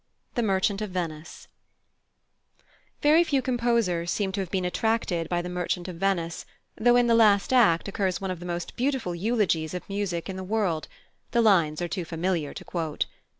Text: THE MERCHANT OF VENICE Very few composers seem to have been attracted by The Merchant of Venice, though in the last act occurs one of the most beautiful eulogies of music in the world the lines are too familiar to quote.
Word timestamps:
THE 0.33 0.41
MERCHANT 0.41 0.81
OF 0.81 0.89
VENICE 0.89 1.47
Very 3.03 3.23
few 3.23 3.43
composers 3.43 4.09
seem 4.09 4.31
to 4.31 4.39
have 4.41 4.49
been 4.49 4.65
attracted 4.65 5.29
by 5.29 5.43
The 5.43 5.49
Merchant 5.49 5.87
of 5.87 5.97
Venice, 5.97 6.43
though 6.75 6.95
in 6.95 7.05
the 7.05 7.13
last 7.13 7.53
act 7.53 7.87
occurs 7.87 8.19
one 8.19 8.31
of 8.31 8.39
the 8.39 8.45
most 8.47 8.75
beautiful 8.75 9.13
eulogies 9.13 9.75
of 9.75 9.87
music 9.87 10.27
in 10.27 10.37
the 10.37 10.43
world 10.43 10.87
the 11.33 11.41
lines 11.41 11.83
are 11.83 11.87
too 11.87 12.03
familiar 12.03 12.51
to 12.51 12.65
quote. 12.65 13.05